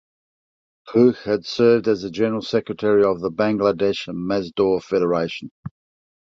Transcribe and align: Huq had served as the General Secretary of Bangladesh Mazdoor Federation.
Huq 0.89 1.15
had 1.25 1.45
served 1.45 1.87
as 1.87 2.01
the 2.01 2.09
General 2.09 2.41
Secretary 2.41 3.03
of 3.03 3.17
Bangladesh 3.17 4.07
Mazdoor 4.07 4.83
Federation. 4.83 5.51